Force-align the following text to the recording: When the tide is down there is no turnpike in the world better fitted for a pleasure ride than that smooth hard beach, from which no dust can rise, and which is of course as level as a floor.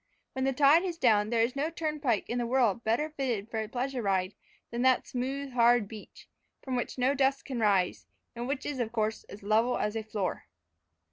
When 0.33 0.45
the 0.45 0.51
tide 0.51 0.81
is 0.83 0.97
down 0.97 1.29
there 1.29 1.43
is 1.43 1.55
no 1.55 1.69
turnpike 1.69 2.27
in 2.27 2.39
the 2.39 2.47
world 2.47 2.83
better 2.83 3.11
fitted 3.11 3.51
for 3.51 3.59
a 3.61 3.69
pleasure 3.69 4.01
ride 4.01 4.33
than 4.71 4.81
that 4.81 5.05
smooth 5.05 5.51
hard 5.51 5.87
beach, 5.87 6.27
from 6.63 6.75
which 6.75 6.97
no 6.97 7.13
dust 7.13 7.45
can 7.45 7.59
rise, 7.59 8.07
and 8.35 8.47
which 8.47 8.65
is 8.65 8.79
of 8.79 8.91
course 8.91 9.25
as 9.25 9.43
level 9.43 9.77
as 9.77 9.95
a 9.95 10.01
floor. 10.01 10.47